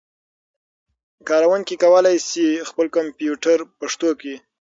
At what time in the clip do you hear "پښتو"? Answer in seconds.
3.79-4.09